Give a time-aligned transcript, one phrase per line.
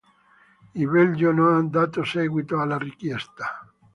[0.73, 3.71] Il Belgio non ha dato seguito alla richiesta.